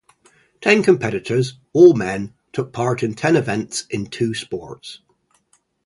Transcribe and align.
Ten 0.61 0.81
competitors, 0.81 1.59
all 1.73 1.93
men, 1.93 2.33
took 2.53 2.73
part 2.73 3.03
in 3.03 3.13
ten 3.13 3.35
events 3.35 3.85
in 3.87 4.07
two 4.07 4.33
sports. 4.33 4.99